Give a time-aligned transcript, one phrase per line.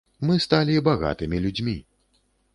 [0.29, 1.77] Мы сталі багатымі людзьмі.